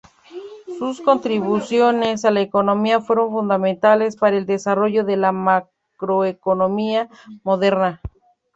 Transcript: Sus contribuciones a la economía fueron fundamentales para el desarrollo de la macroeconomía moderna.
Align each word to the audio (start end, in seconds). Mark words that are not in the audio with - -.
Sus 0.79 0.99
contribuciones 0.99 2.25
a 2.25 2.31
la 2.31 2.41
economía 2.41 3.01
fueron 3.01 3.29
fundamentales 3.29 4.15
para 4.15 4.35
el 4.35 4.47
desarrollo 4.47 5.03
de 5.05 5.15
la 5.15 5.31
macroeconomía 5.31 7.07
moderna. 7.43 8.01